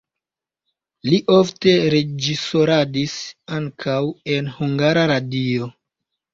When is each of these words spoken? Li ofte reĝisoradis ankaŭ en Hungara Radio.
Li 1.09 1.19
ofte 1.35 1.75
reĝisoradis 1.97 3.15
ankaŭ 3.61 4.01
en 4.39 4.53
Hungara 4.59 5.07
Radio. 5.17 5.73